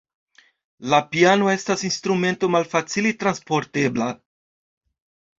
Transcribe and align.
La 0.93 0.99
piano 1.15 1.49
estas 1.55 1.83
instrumento 1.89 2.49
malfacile 2.55 3.11
transportebla. 3.25 4.09